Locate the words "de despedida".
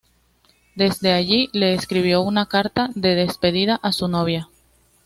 2.95-3.79